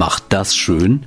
macht 0.00 0.24
das 0.30 0.56
schön? 0.56 1.04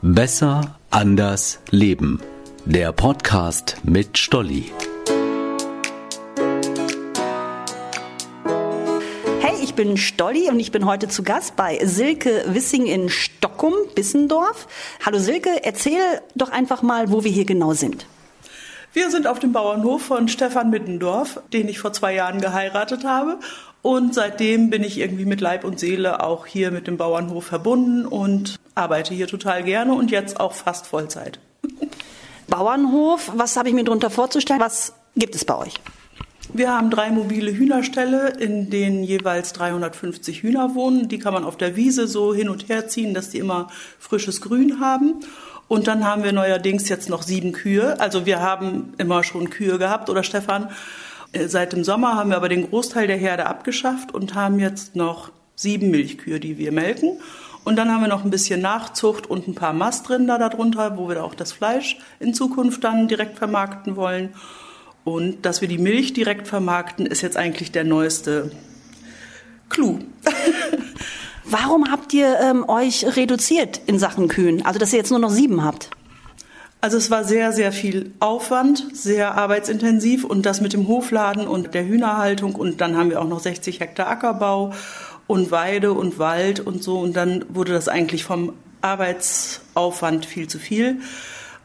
Besser, 0.00 0.78
anders, 0.90 1.58
leben. 1.70 2.20
Der 2.64 2.92
Podcast 2.92 3.78
mit 3.82 4.16
Stolli. 4.16 4.70
Hey, 9.40 9.56
ich 9.60 9.74
bin 9.74 9.96
Stolli 9.96 10.48
und 10.50 10.60
ich 10.60 10.70
bin 10.70 10.86
heute 10.86 11.08
zu 11.08 11.24
Gast 11.24 11.56
bei 11.56 11.84
Silke 11.84 12.44
Wissing 12.46 12.86
in 12.86 13.08
Stockholm, 13.08 13.74
Bissendorf. 13.96 14.68
Hallo 15.04 15.18
Silke, 15.18 15.64
erzähl 15.64 16.22
doch 16.36 16.52
einfach 16.52 16.82
mal, 16.82 17.10
wo 17.10 17.24
wir 17.24 17.32
hier 17.32 17.44
genau 17.44 17.72
sind. 17.72 18.06
Wir 18.92 19.10
sind 19.10 19.26
auf 19.26 19.40
dem 19.40 19.50
Bauernhof 19.52 20.02
von 20.02 20.28
Stefan 20.28 20.70
Mittendorf, 20.70 21.40
den 21.52 21.66
ich 21.66 21.80
vor 21.80 21.92
zwei 21.92 22.14
Jahren 22.14 22.40
geheiratet 22.40 23.02
habe. 23.02 23.40
Und 23.84 24.14
seitdem 24.14 24.70
bin 24.70 24.82
ich 24.82 24.98
irgendwie 24.98 25.26
mit 25.26 25.42
Leib 25.42 25.62
und 25.62 25.78
Seele 25.78 26.24
auch 26.24 26.46
hier 26.46 26.70
mit 26.70 26.86
dem 26.86 26.96
Bauernhof 26.96 27.44
verbunden 27.44 28.06
und 28.06 28.58
arbeite 28.74 29.12
hier 29.12 29.26
total 29.26 29.62
gerne 29.62 29.92
und 29.92 30.10
jetzt 30.10 30.40
auch 30.40 30.54
fast 30.54 30.86
Vollzeit. 30.86 31.38
Bauernhof, 32.48 33.32
was 33.36 33.58
habe 33.58 33.68
ich 33.68 33.74
mir 33.74 33.84
darunter 33.84 34.08
vorzustellen? 34.08 34.58
Was 34.58 34.94
gibt 35.16 35.34
es 35.34 35.44
bei 35.44 35.58
euch? 35.58 35.74
Wir 36.54 36.72
haben 36.72 36.88
drei 36.88 37.10
mobile 37.10 37.52
Hühnerställe, 37.52 38.30
in 38.38 38.70
denen 38.70 39.04
jeweils 39.04 39.52
350 39.52 40.42
Hühner 40.42 40.74
wohnen. 40.74 41.08
Die 41.08 41.18
kann 41.18 41.34
man 41.34 41.44
auf 41.44 41.58
der 41.58 41.76
Wiese 41.76 42.06
so 42.06 42.32
hin 42.32 42.48
und 42.48 42.70
her 42.70 42.88
ziehen, 42.88 43.12
dass 43.12 43.28
die 43.28 43.38
immer 43.38 43.68
frisches 43.98 44.40
Grün 44.40 44.80
haben. 44.80 45.16
Und 45.68 45.88
dann 45.88 46.06
haben 46.06 46.24
wir 46.24 46.32
neuerdings 46.32 46.88
jetzt 46.88 47.10
noch 47.10 47.22
sieben 47.22 47.52
Kühe. 47.52 48.00
Also 48.00 48.24
wir 48.24 48.40
haben 48.40 48.94
immer 48.96 49.24
schon 49.24 49.50
Kühe 49.50 49.76
gehabt, 49.76 50.08
oder 50.08 50.22
Stefan? 50.22 50.70
Äh, 51.34 51.48
seit 51.48 51.72
dem 51.72 51.84
Sommer 51.84 52.14
haben 52.14 52.30
wir 52.30 52.36
aber 52.36 52.48
den 52.48 52.68
Großteil 52.68 53.06
der 53.06 53.16
Herde 53.16 53.46
abgeschafft 53.46 54.14
und 54.14 54.34
haben 54.34 54.58
jetzt 54.58 54.96
noch 54.96 55.32
sieben 55.56 55.90
Milchkühe, 55.90 56.40
die 56.40 56.58
wir 56.58 56.72
melken. 56.72 57.20
Und 57.64 57.76
dann 57.76 57.90
haben 57.90 58.02
wir 58.02 58.08
noch 58.08 58.24
ein 58.24 58.30
bisschen 58.30 58.60
Nachzucht 58.60 59.26
und 59.26 59.48
ein 59.48 59.54
paar 59.54 59.72
Mastrinder 59.72 60.38
darunter, 60.38 60.98
wo 60.98 61.08
wir 61.08 61.24
auch 61.24 61.34
das 61.34 61.52
Fleisch 61.52 61.98
in 62.20 62.34
Zukunft 62.34 62.84
dann 62.84 63.08
direkt 63.08 63.38
vermarkten 63.38 63.96
wollen. 63.96 64.34
Und 65.02 65.44
dass 65.46 65.60
wir 65.60 65.68
die 65.68 65.78
Milch 65.78 66.12
direkt 66.12 66.46
vermarkten, 66.48 67.06
ist 67.06 67.22
jetzt 67.22 67.36
eigentlich 67.36 67.72
der 67.72 67.84
neueste 67.84 68.50
Clou. 69.68 69.98
Warum 71.44 71.90
habt 71.90 72.12
ihr 72.14 72.38
ähm, 72.40 72.68
euch 72.68 73.16
reduziert 73.16 73.80
in 73.86 73.98
Sachen 73.98 74.28
Kühen? 74.28 74.64
Also, 74.64 74.78
dass 74.78 74.92
ihr 74.92 74.98
jetzt 74.98 75.10
nur 75.10 75.18
noch 75.18 75.30
sieben 75.30 75.62
habt? 75.62 75.90
Also 76.84 76.98
es 76.98 77.10
war 77.10 77.24
sehr, 77.24 77.50
sehr 77.52 77.72
viel 77.72 78.12
Aufwand, 78.20 78.88
sehr 78.92 79.38
arbeitsintensiv 79.38 80.22
und 80.22 80.44
das 80.44 80.60
mit 80.60 80.74
dem 80.74 80.86
Hofladen 80.86 81.48
und 81.48 81.72
der 81.72 81.86
Hühnerhaltung 81.86 82.54
und 82.54 82.82
dann 82.82 82.94
haben 82.98 83.08
wir 83.08 83.22
auch 83.22 83.26
noch 83.26 83.40
60 83.40 83.80
Hektar 83.80 84.06
Ackerbau 84.06 84.74
und 85.26 85.50
Weide 85.50 85.94
und 85.94 86.18
Wald 86.18 86.60
und 86.60 86.82
so 86.82 86.98
und 86.98 87.16
dann 87.16 87.46
wurde 87.48 87.72
das 87.72 87.88
eigentlich 87.88 88.24
vom 88.24 88.52
Arbeitsaufwand 88.82 90.26
viel 90.26 90.46
zu 90.46 90.58
viel. 90.58 91.00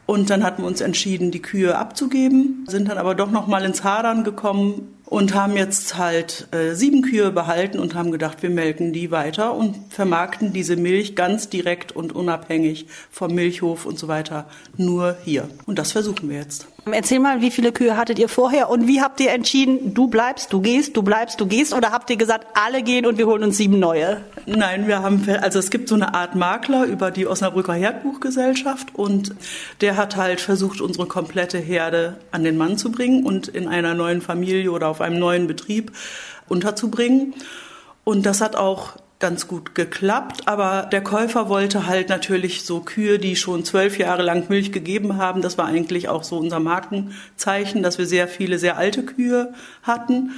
Und 0.06 0.30
dann 0.30 0.42
hatten 0.42 0.62
wir 0.62 0.66
uns 0.66 0.80
entschieden, 0.80 1.30
die 1.30 1.42
Kühe 1.42 1.76
abzugeben, 1.76 2.64
sind 2.66 2.88
dann 2.88 2.96
aber 2.96 3.14
doch 3.14 3.30
noch 3.30 3.46
mal 3.46 3.66
ins 3.66 3.84
Hadern 3.84 4.24
gekommen, 4.24 4.88
und 5.10 5.34
haben 5.34 5.56
jetzt 5.56 5.98
halt 5.98 6.46
äh, 6.52 6.72
sieben 6.74 7.02
Kühe 7.02 7.32
behalten 7.32 7.80
und 7.80 7.94
haben 7.94 8.12
gedacht, 8.12 8.42
wir 8.42 8.48
melken 8.48 8.92
die 8.92 9.10
weiter 9.10 9.54
und 9.54 9.76
vermarkten 9.90 10.52
diese 10.52 10.76
Milch 10.76 11.16
ganz 11.16 11.48
direkt 11.50 11.92
und 11.92 12.14
unabhängig 12.14 12.86
vom 13.10 13.34
Milchhof 13.34 13.86
und 13.86 13.98
so 13.98 14.06
weiter 14.06 14.48
nur 14.76 15.16
hier. 15.24 15.48
Und 15.66 15.80
das 15.80 15.92
versuchen 15.92 16.30
wir 16.30 16.38
jetzt. 16.38 16.68
Erzähl 16.90 17.18
mal, 17.18 17.40
wie 17.42 17.50
viele 17.50 17.72
Kühe 17.72 17.96
hattet 17.96 18.18
ihr 18.18 18.28
vorher 18.28 18.70
und 18.70 18.86
wie 18.86 19.02
habt 19.02 19.20
ihr 19.20 19.30
entschieden, 19.32 19.92
du 19.92 20.08
bleibst, 20.08 20.52
du 20.52 20.60
gehst, 20.60 20.96
du 20.96 21.02
bleibst, 21.02 21.40
du 21.40 21.46
gehst 21.46 21.74
oder 21.74 21.92
habt 21.92 22.08
ihr 22.10 22.16
gesagt, 22.16 22.46
alle 22.54 22.82
gehen 22.82 23.04
und 23.04 23.18
wir 23.18 23.26
holen 23.26 23.44
uns 23.44 23.58
sieben 23.58 23.78
neue? 23.78 24.22
Nein, 24.46 24.88
wir 24.88 25.02
haben, 25.02 25.28
also 25.40 25.58
es 25.58 25.70
gibt 25.70 25.88
so 25.88 25.94
eine 25.94 26.14
Art 26.14 26.34
Makler 26.34 26.84
über 26.84 27.10
die 27.10 27.26
Osnabrücker 27.26 27.74
Herdbuchgesellschaft 27.74 28.94
und 28.94 29.34
der 29.82 29.96
hat 29.96 30.16
halt 30.16 30.40
versucht, 30.40 30.80
unsere 30.80 31.06
komplette 31.06 31.58
Herde 31.58 32.16
an 32.30 32.44
den 32.44 32.56
Mann 32.56 32.78
zu 32.78 32.90
bringen 32.90 33.26
und 33.26 33.48
in 33.48 33.68
einer 33.68 33.94
neuen 33.94 34.22
Familie 34.22 34.72
oder 34.72 34.88
auf 34.88 35.00
einem 35.00 35.18
neuen 35.18 35.46
Betrieb 35.46 35.92
unterzubringen. 36.48 37.34
Und 38.04 38.24
das 38.24 38.40
hat 38.40 38.56
auch 38.56 38.94
ganz 39.20 39.46
gut 39.46 39.74
geklappt, 39.74 40.48
aber 40.48 40.88
der 40.90 41.02
Käufer 41.02 41.48
wollte 41.48 41.86
halt 41.86 42.08
natürlich 42.08 42.64
so 42.64 42.80
Kühe, 42.80 43.18
die 43.18 43.36
schon 43.36 43.64
zwölf 43.64 43.98
Jahre 43.98 44.22
lang 44.22 44.48
Milch 44.48 44.72
gegeben 44.72 45.18
haben. 45.18 45.42
Das 45.42 45.58
war 45.58 45.66
eigentlich 45.66 46.08
auch 46.08 46.24
so 46.24 46.38
unser 46.38 46.58
Markenzeichen, 46.58 47.82
dass 47.82 47.98
wir 47.98 48.06
sehr 48.06 48.26
viele 48.26 48.58
sehr 48.58 48.78
alte 48.78 49.04
Kühe 49.04 49.52
hatten. 49.82 50.32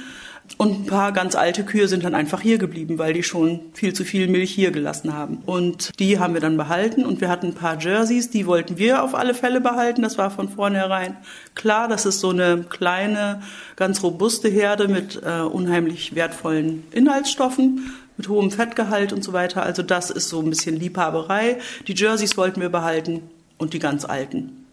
Und 0.57 0.81
ein 0.81 0.85
paar 0.85 1.13
ganz 1.13 1.35
alte 1.35 1.63
Kühe 1.63 1.87
sind 1.87 2.03
dann 2.03 2.13
einfach 2.13 2.41
hier 2.41 2.57
geblieben, 2.57 2.97
weil 2.99 3.13
die 3.13 3.23
schon 3.23 3.61
viel 3.73 3.93
zu 3.93 4.03
viel 4.03 4.27
Milch 4.27 4.51
hier 4.51 4.71
gelassen 4.71 5.13
haben. 5.13 5.37
Und 5.45 5.97
die 5.99 6.19
haben 6.19 6.33
wir 6.33 6.41
dann 6.41 6.57
behalten. 6.57 7.05
Und 7.05 7.21
wir 7.21 7.29
hatten 7.29 7.47
ein 7.47 7.53
paar 7.55 7.79
Jerseys, 7.79 8.29
die 8.29 8.45
wollten 8.45 8.77
wir 8.77 9.03
auf 9.03 9.15
alle 9.15 9.33
Fälle 9.33 9.61
behalten. 9.61 10.01
Das 10.01 10.17
war 10.17 10.29
von 10.29 10.49
vornherein 10.49 11.15
klar. 11.55 11.87
Das 11.87 12.05
ist 12.05 12.19
so 12.19 12.31
eine 12.31 12.65
kleine, 12.69 13.41
ganz 13.77 14.03
robuste 14.03 14.49
Herde 14.49 14.89
mit 14.89 15.21
äh, 15.23 15.41
unheimlich 15.41 16.13
wertvollen 16.13 16.83
Inhaltsstoffen 16.91 17.93
mit 18.17 18.29
hohem 18.29 18.51
Fettgehalt 18.51 19.13
und 19.13 19.23
so 19.23 19.33
weiter. 19.33 19.63
Also 19.63 19.83
das 19.83 20.09
ist 20.09 20.29
so 20.29 20.41
ein 20.41 20.49
bisschen 20.49 20.77
Liebhaberei. 20.77 21.57
Die 21.87 21.95
Jerseys 21.95 22.37
wollten 22.37 22.61
wir 22.61 22.69
behalten 22.69 23.21
und 23.57 23.73
die 23.73 23.79
ganz 23.79 24.05
alten. 24.05 24.63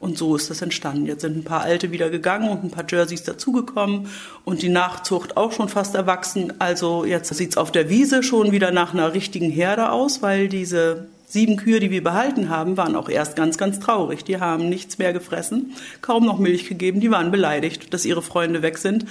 Und 0.00 0.18
so 0.18 0.36
ist 0.36 0.50
das 0.50 0.60
entstanden. 0.60 1.06
Jetzt 1.06 1.22
sind 1.22 1.34
ein 1.34 1.44
paar 1.44 1.62
alte 1.62 1.90
wieder 1.90 2.10
gegangen 2.10 2.50
und 2.50 2.62
ein 2.62 2.70
paar 2.70 2.84
Jerseys 2.86 3.22
dazugekommen 3.22 4.08
und 4.44 4.60
die 4.60 4.68
Nachzucht 4.68 5.38
auch 5.38 5.52
schon 5.52 5.70
fast 5.70 5.94
erwachsen. 5.94 6.52
Also 6.58 7.06
jetzt 7.06 7.34
sieht's 7.34 7.56
auf 7.56 7.72
der 7.72 7.88
Wiese 7.88 8.22
schon 8.22 8.52
wieder 8.52 8.70
nach 8.70 8.92
einer 8.92 9.14
richtigen 9.14 9.48
Herde 9.48 9.90
aus, 9.90 10.20
weil 10.20 10.48
diese 10.48 11.06
sieben 11.26 11.56
Kühe, 11.56 11.80
die 11.80 11.90
wir 11.90 12.04
behalten 12.04 12.50
haben, 12.50 12.76
waren 12.76 12.96
auch 12.96 13.08
erst 13.08 13.34
ganz, 13.34 13.56
ganz 13.56 13.80
traurig. 13.80 14.24
Die 14.24 14.40
haben 14.40 14.68
nichts 14.68 14.98
mehr 14.98 15.12
gefressen, 15.14 15.72
kaum 16.02 16.26
noch 16.26 16.38
Milch 16.38 16.68
gegeben. 16.68 17.00
Die 17.00 17.10
waren 17.10 17.30
beleidigt, 17.30 17.94
dass 17.94 18.04
ihre 18.04 18.22
Freunde 18.22 18.60
weg 18.60 18.76
sind. 18.76 19.06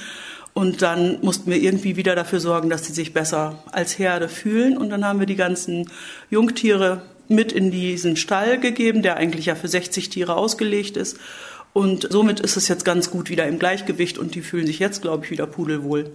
Und 0.54 0.82
dann 0.82 1.18
mussten 1.22 1.50
wir 1.50 1.58
irgendwie 1.58 1.96
wieder 1.96 2.16
dafür 2.16 2.40
sorgen, 2.40 2.70
dass 2.70 2.86
sie 2.86 2.94
sich 2.94 3.14
besser 3.14 3.64
als 3.72 3.98
Herde 3.98 4.30
fühlen. 4.30 4.78
Und 4.78 4.90
dann 4.90 5.04
haben 5.04 5.20
wir 5.20 5.26
die 5.26 5.36
ganzen 5.36 5.90
Jungtiere 6.30 7.02
mit 7.28 7.52
in 7.52 7.72
diesen 7.72 8.16
Stall 8.16 8.60
gegeben, 8.60 9.02
der 9.02 9.18
eigentlich 9.18 9.48
ja 9.48 9.56
für 9.56 9.68
60 9.68 10.10
Tiere 10.10 10.36
ausgelegt 10.36 10.98
ist. 10.98 11.18
Und 11.74 12.08
somit 12.12 12.40
ist 12.40 12.56
es 12.56 12.68
jetzt 12.68 12.86
ganz 12.86 13.10
gut 13.10 13.30
wieder 13.30 13.48
im 13.48 13.58
Gleichgewicht 13.58 14.20
und 14.20 14.36
die 14.36 14.42
fühlen 14.42 14.68
sich 14.68 14.78
jetzt, 14.78 15.02
glaube 15.02 15.26
ich, 15.26 15.32
wieder 15.32 15.48
pudelwohl. 15.48 16.12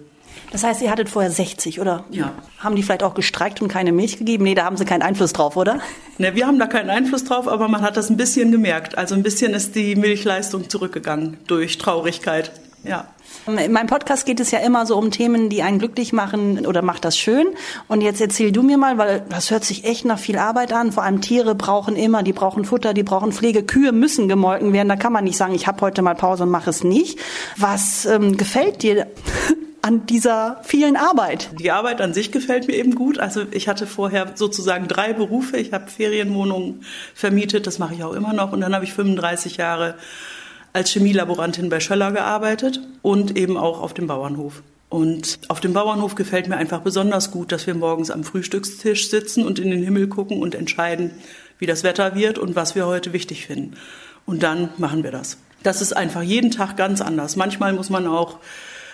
Das 0.51 0.63
heißt, 0.63 0.81
ihr 0.81 0.89
hattet 0.89 1.09
vorher 1.09 1.31
60, 1.31 1.81
oder? 1.81 2.05
Ja. 2.11 2.33
Haben 2.59 2.75
die 2.75 2.83
vielleicht 2.83 3.03
auch 3.03 3.13
gestreikt 3.13 3.61
und 3.61 3.67
keine 3.67 3.91
Milch 3.91 4.17
gegeben? 4.17 4.45
Nee, 4.45 4.55
da 4.55 4.63
haben 4.63 4.77
sie 4.77 4.85
keinen 4.85 5.01
Einfluss 5.01 5.33
drauf, 5.33 5.57
oder? 5.57 5.79
Ne, 6.17 6.33
wir 6.33 6.47
haben 6.47 6.59
da 6.59 6.67
keinen 6.67 6.89
Einfluss 6.89 7.25
drauf, 7.25 7.47
aber 7.47 7.67
man 7.67 7.81
hat 7.81 7.97
das 7.97 8.09
ein 8.09 8.15
bisschen 8.15 8.51
gemerkt. 8.51 8.97
Also 8.97 9.15
ein 9.15 9.23
bisschen 9.23 9.53
ist 9.53 9.75
die 9.75 9.95
Milchleistung 9.95 10.69
zurückgegangen 10.69 11.37
durch 11.47 11.77
Traurigkeit. 11.77 12.51
Ja. 12.83 13.07
In 13.45 13.71
meinem 13.71 13.87
Podcast 13.87 14.25
geht 14.25 14.39
es 14.39 14.51
ja 14.51 14.59
immer 14.59 14.85
so 14.85 14.97
um 14.97 15.11
Themen, 15.11 15.49
die 15.49 15.63
einen 15.63 15.79
glücklich 15.79 16.13
machen 16.13 16.65
oder 16.65 16.81
macht 16.81 17.05
das 17.05 17.17
schön. 17.17 17.47
Und 17.87 18.01
jetzt 18.01 18.21
erzähl 18.21 18.51
du 18.51 18.63
mir 18.63 18.77
mal, 18.77 18.97
weil 18.97 19.23
das 19.29 19.51
hört 19.51 19.63
sich 19.63 19.85
echt 19.85 20.05
nach 20.05 20.19
viel 20.19 20.37
Arbeit 20.37 20.71
an. 20.73 20.91
Vor 20.91 21.03
allem 21.03 21.21
Tiere 21.21 21.55
brauchen 21.55 21.95
immer, 21.95 22.23
die 22.23 22.33
brauchen 22.33 22.65
Futter, 22.65 22.93
die 22.93 23.03
brauchen 23.03 23.31
Pflege. 23.31 23.63
Kühe 23.63 23.91
müssen 23.91 24.27
gemolken 24.27 24.73
werden. 24.73 24.89
Da 24.89 24.95
kann 24.95 25.13
man 25.13 25.23
nicht 25.23 25.37
sagen, 25.37 25.53
ich 25.53 25.67
habe 25.67 25.81
heute 25.81 26.01
mal 26.01 26.15
Pause 26.15 26.43
und 26.43 26.49
mache 26.49 26.69
es 26.69 26.83
nicht. 26.83 27.19
Was 27.57 28.05
ähm, 28.05 28.37
gefällt 28.37 28.81
dir? 28.81 29.07
an 29.81 30.05
dieser 30.05 30.59
vielen 30.63 30.97
Arbeit? 30.97 31.51
Die 31.57 31.71
Arbeit 31.71 32.01
an 32.01 32.13
sich 32.13 32.31
gefällt 32.31 32.67
mir 32.67 32.75
eben 32.75 32.95
gut. 32.95 33.19
Also 33.19 33.43
ich 33.51 33.67
hatte 33.67 33.87
vorher 33.87 34.33
sozusagen 34.35 34.87
drei 34.87 35.13
Berufe. 35.13 35.57
Ich 35.57 35.71
habe 35.71 35.87
Ferienwohnungen 35.89 36.83
vermietet, 37.13 37.65
das 37.65 37.79
mache 37.79 37.93
ich 37.93 38.03
auch 38.03 38.13
immer 38.13 38.33
noch. 38.33 38.51
Und 38.51 38.61
dann 38.61 38.75
habe 38.75 38.83
ich 38.83 38.93
35 38.93 39.57
Jahre 39.57 39.95
als 40.73 40.91
Chemielaborantin 40.91 41.69
bei 41.69 41.79
Schöller 41.79 42.11
gearbeitet 42.11 42.81
und 43.01 43.37
eben 43.37 43.57
auch 43.57 43.81
auf 43.81 43.93
dem 43.93 44.07
Bauernhof. 44.07 44.63
Und 44.89 45.39
auf 45.49 45.59
dem 45.59 45.73
Bauernhof 45.73 46.15
gefällt 46.15 46.47
mir 46.47 46.57
einfach 46.57 46.81
besonders 46.81 47.31
gut, 47.31 47.51
dass 47.51 47.67
wir 47.67 47.75
morgens 47.75 48.09
am 48.09 48.23
Frühstückstisch 48.23 49.09
sitzen 49.09 49.45
und 49.45 49.59
in 49.59 49.69
den 49.69 49.83
Himmel 49.83 50.07
gucken 50.07 50.41
und 50.41 50.55
entscheiden, 50.55 51.11
wie 51.59 51.67
das 51.67 51.83
Wetter 51.83 52.15
wird 52.15 52.39
und 52.39 52.55
was 52.55 52.73
wir 52.73 52.87
heute 52.87 53.13
wichtig 53.13 53.45
finden. 53.45 53.75
Und 54.25 54.41
dann 54.41 54.69
machen 54.77 55.03
wir 55.03 55.11
das. 55.11 55.37
Das 55.61 55.81
ist 55.81 55.93
einfach 55.93 56.23
jeden 56.23 56.51
Tag 56.51 56.77
ganz 56.77 57.01
anders. 57.01 57.35
Manchmal 57.35 57.73
muss 57.73 57.89
man 57.89 58.07
auch 58.07 58.37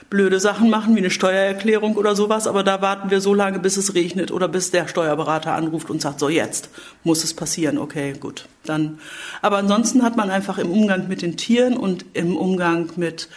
blöde 0.10 0.40
Sachen 0.40 0.70
machen, 0.70 0.96
wie 0.96 1.00
eine 1.00 1.10
Steuererklärung 1.10 1.96
oder 1.96 2.16
sowas, 2.16 2.48
aber 2.48 2.64
da 2.64 2.82
warten 2.82 3.10
wir 3.10 3.22
so 3.22 3.34
lange, 3.34 3.60
bis 3.60 3.78
es 3.78 3.96
regnet 3.96 4.32
oder 4.32 4.48
bis 4.48 4.72
der 4.72 4.88
Steuerberater 4.88 5.54
anruft 5.54 5.90
und 5.90 6.02
sagt, 6.02 6.20
so 6.20 6.30
jetzt 6.30 6.70
muss 7.04 7.24
es 7.24 7.34
passieren. 7.34 7.78
Okay, 7.78 8.14
gut. 8.20 8.48
Dann. 8.64 9.00
Aber 9.42 9.58
ansonsten 9.58 10.04
hat 10.04 10.16
man 10.16 10.30
einfach 10.30 10.58
im 10.58 10.72
Umgang 10.72 11.08
mit 11.08 11.22
den 11.22 11.38
Tieren 11.38 11.78
und 11.78 12.06
im 12.14 12.38
Umgang 12.38 12.92
mit 12.96 13.30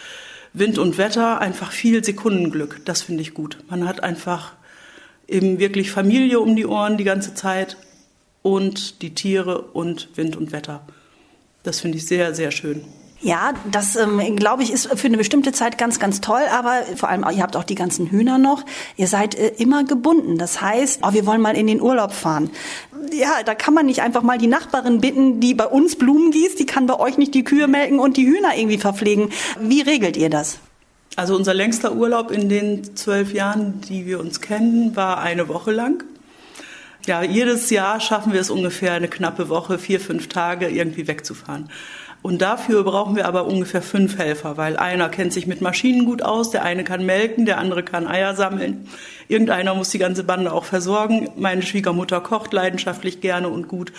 Wind 0.53 0.77
und 0.77 0.97
Wetter 0.97 1.39
einfach 1.39 1.71
viel 1.71 2.03
Sekundenglück. 2.03 2.81
Das 2.85 3.01
finde 3.01 3.21
ich 3.21 3.33
gut. 3.33 3.57
Man 3.69 3.87
hat 3.87 4.03
einfach 4.03 4.53
eben 5.27 5.59
wirklich 5.59 5.91
Familie 5.91 6.39
um 6.39 6.55
die 6.55 6.65
Ohren 6.65 6.97
die 6.97 7.03
ganze 7.03 7.33
Zeit 7.33 7.77
und 8.41 9.01
die 9.01 9.13
Tiere 9.13 9.61
und 9.61 10.09
Wind 10.15 10.35
und 10.35 10.51
Wetter. 10.51 10.81
Das 11.63 11.81
finde 11.81 11.97
ich 11.97 12.07
sehr, 12.07 12.33
sehr 12.33 12.51
schön. 12.51 12.83
Ja, 13.21 13.53
das 13.69 13.97
ähm, 13.97 14.37
glaube 14.37 14.63
ich 14.63 14.71
ist 14.71 14.87
für 14.97 15.07
eine 15.07 15.17
bestimmte 15.17 15.51
Zeit 15.51 15.77
ganz, 15.77 15.99
ganz 15.99 16.21
toll. 16.21 16.41
Aber 16.51 16.83
vor 16.95 17.09
allem, 17.09 17.25
ihr 17.35 17.43
habt 17.43 17.57
auch 17.57 17.65
die 17.65 17.75
ganzen 17.75 18.07
Hühner 18.07 18.37
noch. 18.37 18.65
Ihr 18.95 19.07
seid 19.07 19.35
äh, 19.35 19.49
immer 19.57 19.83
gebunden. 19.83 20.37
Das 20.37 20.61
heißt, 20.61 21.01
oh, 21.03 21.13
wir 21.13 21.25
wollen 21.25 21.41
mal 21.41 21.57
in 21.57 21.67
den 21.67 21.81
Urlaub 21.81 22.13
fahren. 22.13 22.49
Ja, 23.11 23.43
da 23.43 23.55
kann 23.55 23.73
man 23.73 23.87
nicht 23.87 24.01
einfach 24.01 24.21
mal 24.21 24.37
die 24.37 24.47
Nachbarin 24.47 25.01
bitten, 25.01 25.41
die 25.41 25.53
bei 25.53 25.65
uns 25.65 25.97
Blumen 25.97 26.31
gießt. 26.31 26.59
Die 26.59 26.65
kann 26.65 26.85
bei 26.85 26.97
euch 26.97 27.17
nicht 27.17 27.33
die 27.33 27.43
Kühe 27.43 27.67
melken 27.67 27.99
und 27.99 28.15
die 28.15 28.25
Hühner 28.25 28.55
irgendwie 28.55 28.77
verpflegen. 28.77 29.29
Wie 29.59 29.81
regelt 29.81 30.15
ihr 30.15 30.29
das? 30.29 30.59
Also 31.17 31.35
unser 31.35 31.53
längster 31.53 31.95
Urlaub 31.95 32.31
in 32.31 32.47
den 32.47 32.95
zwölf 32.95 33.33
Jahren, 33.33 33.81
die 33.81 34.05
wir 34.05 34.21
uns 34.21 34.39
kennen, 34.39 34.95
war 34.95 35.19
eine 35.19 35.49
Woche 35.49 35.71
lang. 35.71 36.05
Ja, 37.05 37.23
jedes 37.23 37.69
Jahr 37.69 37.99
schaffen 37.99 38.33
wir 38.33 38.41
es 38.41 38.49
ungefähr 38.49 38.93
eine 38.93 39.07
knappe 39.07 39.49
Woche, 39.49 39.79
vier, 39.79 39.99
fünf 39.99 40.27
Tage 40.27 40.67
irgendwie 40.69 41.07
wegzufahren. 41.07 41.69
Und 42.21 42.41
dafür 42.41 42.83
brauchen 42.83 43.15
wir 43.15 43.25
aber 43.27 43.45
ungefähr 43.45 43.81
fünf 43.81 44.17
Helfer, 44.17 44.57
weil 44.57 44.75
einer 44.75 45.07
kennt 45.07 45.31
sich 45.31 45.47
mit 45.47 45.61
Maschinen 45.61 46.05
gut 46.05 46.21
aus, 46.21 46.51
der 46.51 46.63
eine 46.63 46.83
kann 46.83 47.05
melken, 47.05 47.45
der 47.45 47.57
andere 47.57 47.81
kann 47.81 48.07
Eier 48.07 48.35
sammeln. 48.35 48.89
Irgendeiner 49.29 49.73
muss 49.73 49.89
die 49.89 49.99
ganze 49.99 50.25
Bande 50.25 50.51
auch 50.51 50.65
versorgen. 50.65 51.29
Meine 51.37 51.61
Schwiegermutter 51.61 52.19
kocht 52.19 52.51
leidenschaftlich 52.51 53.21
gerne 53.21 53.47
und 53.47 53.69
gut. 53.69 53.93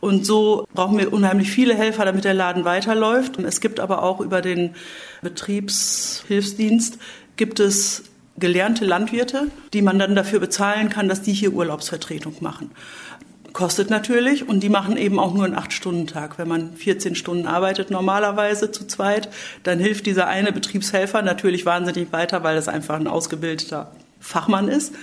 Und 0.00 0.24
so 0.24 0.66
brauchen 0.72 0.96
wir 0.98 1.12
unheimlich 1.12 1.50
viele 1.50 1.74
Helfer, 1.74 2.06
damit 2.06 2.24
der 2.24 2.32
Laden 2.32 2.64
weiterläuft. 2.64 3.38
Es 3.38 3.60
gibt 3.60 3.80
aber 3.80 4.02
auch 4.02 4.20
über 4.20 4.40
den 4.40 4.74
Betriebshilfsdienst 5.20 6.98
gibt 7.38 7.60
es 7.60 8.02
gelernte 8.38 8.84
Landwirte, 8.84 9.48
die 9.72 9.82
man 9.82 9.98
dann 9.98 10.14
dafür 10.14 10.40
bezahlen 10.40 10.88
kann, 10.88 11.08
dass 11.08 11.22
die 11.22 11.32
hier 11.32 11.52
Urlaubsvertretung 11.52 12.36
machen. 12.40 12.70
Kostet 13.52 13.90
natürlich 13.90 14.48
und 14.48 14.62
die 14.62 14.68
machen 14.68 14.96
eben 14.96 15.18
auch 15.18 15.34
nur 15.34 15.44
einen 15.44 15.56
Acht-Stunden-Tag. 15.56 16.38
Wenn 16.38 16.48
man 16.48 16.74
14 16.74 17.14
Stunden 17.14 17.46
arbeitet 17.46 17.90
normalerweise 17.90 18.70
zu 18.70 18.86
zweit, 18.86 19.30
dann 19.62 19.78
hilft 19.78 20.06
dieser 20.06 20.28
eine 20.28 20.52
Betriebshelfer 20.52 21.22
natürlich 21.22 21.66
wahnsinnig 21.66 22.12
weiter, 22.12 22.44
weil 22.44 22.56
das 22.56 22.68
einfach 22.68 22.96
ein 22.96 23.08
ausgebildeter 23.08 23.90
Fachmann 24.20 24.68
ist. 24.68 24.94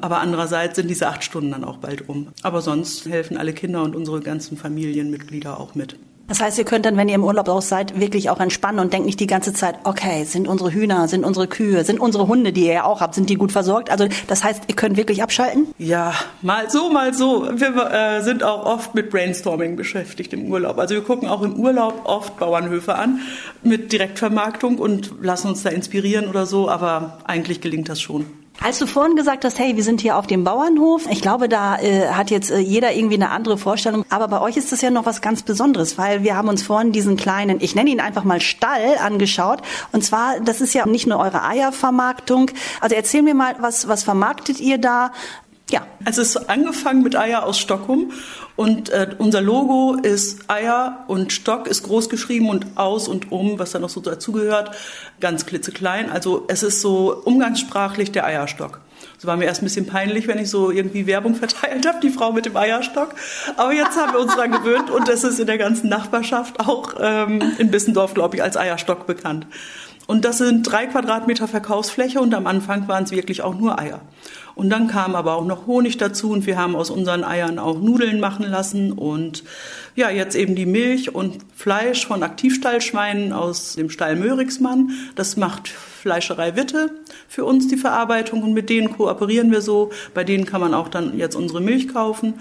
Aber 0.00 0.18
andererseits 0.18 0.76
sind 0.76 0.88
diese 0.88 1.06
acht 1.06 1.22
Stunden 1.22 1.52
dann 1.52 1.64
auch 1.64 1.76
bald 1.76 2.08
um. 2.08 2.28
Aber 2.42 2.60
sonst 2.60 3.06
helfen 3.06 3.36
alle 3.36 3.52
Kinder 3.52 3.82
und 3.82 3.94
unsere 3.94 4.20
ganzen 4.20 4.56
Familienmitglieder 4.56 5.60
auch 5.60 5.74
mit. 5.74 5.96
Das 6.32 6.40
heißt, 6.40 6.56
ihr 6.56 6.64
könnt 6.64 6.86
dann, 6.86 6.96
wenn 6.96 7.10
ihr 7.10 7.16
im 7.16 7.24
Urlaub 7.24 7.46
aus 7.50 7.68
seid, 7.68 8.00
wirklich 8.00 8.30
auch 8.30 8.40
entspannen 8.40 8.80
und 8.80 8.90
denkt 8.90 9.04
nicht 9.04 9.20
die 9.20 9.26
ganze 9.26 9.52
Zeit, 9.52 9.74
okay, 9.84 10.24
sind 10.24 10.48
unsere 10.48 10.72
Hühner, 10.72 11.06
sind 11.06 11.26
unsere 11.26 11.46
Kühe, 11.46 11.84
sind 11.84 12.00
unsere 12.00 12.26
Hunde, 12.26 12.54
die 12.54 12.64
ihr 12.64 12.72
ja 12.72 12.84
auch 12.84 13.02
habt, 13.02 13.14
sind 13.14 13.28
die 13.28 13.34
gut 13.34 13.52
versorgt? 13.52 13.90
Also 13.90 14.08
das 14.28 14.42
heißt, 14.42 14.62
ihr 14.68 14.74
könnt 14.74 14.96
wirklich 14.96 15.22
abschalten? 15.22 15.66
Ja, 15.76 16.14
mal 16.40 16.70
so, 16.70 16.88
mal 16.88 17.12
so. 17.12 17.46
Wir 17.52 17.76
äh, 17.92 18.22
sind 18.22 18.44
auch 18.44 18.64
oft 18.64 18.94
mit 18.94 19.10
Brainstorming 19.10 19.76
beschäftigt 19.76 20.32
im 20.32 20.50
Urlaub. 20.50 20.78
Also 20.78 20.94
wir 20.94 21.02
gucken 21.02 21.28
auch 21.28 21.42
im 21.42 21.52
Urlaub 21.60 22.00
oft 22.04 22.38
Bauernhöfe 22.38 22.94
an 22.94 23.20
mit 23.62 23.92
Direktvermarktung 23.92 24.78
und 24.78 25.12
lassen 25.20 25.48
uns 25.48 25.62
da 25.64 25.68
inspirieren 25.68 26.28
oder 26.28 26.46
so, 26.46 26.70
aber 26.70 27.18
eigentlich 27.24 27.60
gelingt 27.60 27.90
das 27.90 28.00
schon. 28.00 28.24
Als 28.64 28.78
du 28.78 28.86
vorhin 28.86 29.16
gesagt 29.16 29.44
hast, 29.44 29.58
hey, 29.58 29.74
wir 29.74 29.82
sind 29.82 30.00
hier 30.00 30.16
auf 30.16 30.28
dem 30.28 30.44
Bauernhof, 30.44 31.08
ich 31.10 31.20
glaube, 31.20 31.48
da 31.48 31.80
äh, 31.80 32.10
hat 32.10 32.30
jetzt 32.30 32.52
äh, 32.52 32.58
jeder 32.58 32.92
irgendwie 32.94 33.16
eine 33.16 33.30
andere 33.30 33.58
Vorstellung. 33.58 34.04
Aber 34.08 34.28
bei 34.28 34.40
euch 34.40 34.56
ist 34.56 34.70
das 34.70 34.82
ja 34.82 34.90
noch 34.90 35.04
was 35.04 35.20
ganz 35.20 35.42
Besonderes, 35.42 35.98
weil 35.98 36.22
wir 36.22 36.36
haben 36.36 36.48
uns 36.48 36.62
vorhin 36.62 36.92
diesen 36.92 37.16
kleinen, 37.16 37.60
ich 37.60 37.74
nenne 37.74 37.90
ihn 37.90 37.98
einfach 37.98 38.22
mal 38.22 38.40
Stall 38.40 38.98
angeschaut. 39.02 39.62
Und 39.90 40.04
zwar, 40.04 40.38
das 40.38 40.60
ist 40.60 40.74
ja 40.74 40.86
nicht 40.86 41.08
nur 41.08 41.18
eure 41.18 41.42
Eiervermarktung. 41.42 42.52
Also 42.80 42.94
erzähl 42.94 43.22
mir 43.22 43.34
mal, 43.34 43.56
was, 43.58 43.88
was 43.88 44.04
vermarktet 44.04 44.60
ihr 44.60 44.78
da? 44.78 45.10
Ja. 45.70 45.86
Also 46.04 46.20
es 46.22 46.36
ist 46.36 46.50
angefangen 46.50 47.02
mit 47.02 47.16
Eier 47.16 47.44
aus 47.44 47.58
Stockholm 47.58 48.12
und 48.56 48.90
äh, 48.90 49.14
unser 49.18 49.40
Logo 49.40 49.94
ist 49.94 50.50
Eier 50.50 51.04
und 51.08 51.32
Stock 51.32 51.66
ist 51.66 51.84
groß 51.84 52.08
geschrieben 52.08 52.50
und 52.50 52.76
aus 52.76 53.08
und 53.08 53.32
um, 53.32 53.58
was 53.58 53.72
da 53.72 53.78
noch 53.78 53.88
so 53.88 54.00
dazugehört, 54.00 54.76
ganz 55.20 55.46
klitzeklein. 55.46 56.10
Also 56.10 56.44
es 56.48 56.62
ist 56.62 56.80
so 56.80 57.14
umgangssprachlich 57.24 58.12
der 58.12 58.26
Eierstock. 58.26 58.80
Das 59.16 59.26
war 59.26 59.36
mir 59.36 59.44
erst 59.44 59.62
ein 59.62 59.66
bisschen 59.66 59.86
peinlich, 59.86 60.26
wenn 60.26 60.38
ich 60.38 60.50
so 60.50 60.70
irgendwie 60.70 61.06
Werbung 61.06 61.34
verteilt 61.36 61.86
habe, 61.86 62.00
die 62.00 62.10
Frau 62.10 62.32
mit 62.32 62.44
dem 62.44 62.56
Eierstock. 62.56 63.14
Aber 63.56 63.72
jetzt 63.72 63.96
haben 63.96 64.12
wir 64.12 64.20
uns 64.20 64.34
daran 64.34 64.52
gewöhnt 64.52 64.90
und 64.90 65.08
das 65.08 65.24
ist 65.24 65.38
in 65.38 65.46
der 65.46 65.58
ganzen 65.58 65.88
Nachbarschaft 65.88 66.60
auch 66.60 66.94
ähm, 67.00 67.40
in 67.58 67.70
Bissendorf, 67.70 68.14
glaube 68.14 68.36
ich, 68.36 68.42
als 68.42 68.56
Eierstock 68.56 69.06
bekannt. 69.06 69.46
Und 70.06 70.24
das 70.24 70.38
sind 70.38 70.62
drei 70.62 70.86
Quadratmeter 70.86 71.48
Verkaufsfläche 71.48 72.20
und 72.20 72.34
am 72.34 72.46
Anfang 72.46 72.88
waren 72.88 73.04
es 73.04 73.12
wirklich 73.12 73.42
auch 73.42 73.54
nur 73.54 73.78
Eier. 73.78 74.00
Und 74.54 74.68
dann 74.70 74.88
kam 74.88 75.14
aber 75.14 75.34
auch 75.34 75.46
noch 75.46 75.66
Honig 75.66 75.96
dazu 75.96 76.30
und 76.30 76.46
wir 76.46 76.58
haben 76.58 76.76
aus 76.76 76.90
unseren 76.90 77.24
Eiern 77.24 77.58
auch 77.58 77.80
Nudeln 77.80 78.20
machen 78.20 78.44
lassen 78.44 78.92
und 78.92 79.44
ja, 79.94 80.10
jetzt 80.10 80.34
eben 80.34 80.54
die 80.54 80.66
Milch 80.66 81.14
und 81.14 81.38
Fleisch 81.54 82.06
von 82.06 82.22
Aktivstallschweinen 82.22 83.32
aus 83.32 83.74
dem 83.74 83.88
Stall 83.88 84.16
Mörigsmann. 84.16 84.90
Das 85.14 85.36
macht 85.36 85.68
Fleischerei 85.68 86.56
Witte 86.56 86.90
für 87.28 87.44
uns 87.44 87.68
die 87.68 87.76
Verarbeitung 87.76 88.42
und 88.42 88.52
mit 88.52 88.68
denen 88.68 88.96
kooperieren 88.96 89.50
wir 89.50 89.62
so. 89.62 89.90
Bei 90.12 90.24
denen 90.24 90.44
kann 90.44 90.60
man 90.60 90.74
auch 90.74 90.88
dann 90.88 91.16
jetzt 91.16 91.36
unsere 91.36 91.60
Milch 91.60 91.88
kaufen. 91.88 92.34